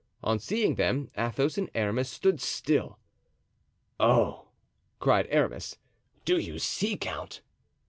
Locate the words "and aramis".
1.59-2.09